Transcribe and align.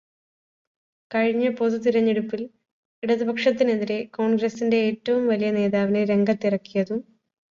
കഴിഞ്ഞ 1.11 1.49
പൊതു 1.57 1.77
തെരഞ്ഞെടുപ്പില് 1.77 2.45
ഇടതുപക്ഷത്തിനെതിരെ 3.03 3.99
കോണ്ഗ്രസിന്റെ 4.13 4.79
ഏറ്റവും 4.87 5.23
വലിയ 5.27 5.51
നേതാവിനെ 5.51 6.03
രംഗത്തിറക്കിയതും 6.05 7.01